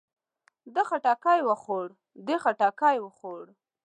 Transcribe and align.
ده 0.73 0.81
خټکی 0.89 1.39
وخوړ. 1.49 1.87
دې 2.25 2.35
خټکی 2.43 2.97
وخوړ. 3.05 3.43